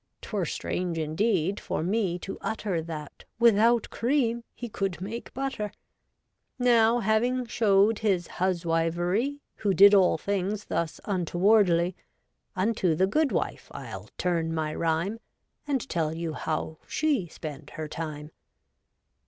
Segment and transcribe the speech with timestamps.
[0.19, 5.71] 'Twere strange indeed, for me to utter That without cream he could make butter.
[6.57, 11.95] Now having shew'd his huswivery, Who did all things thus untowardly,
[12.55, 15.19] Unto the good wife I'll turn my rhyme,
[15.67, 18.31] And tell you how she spent her time.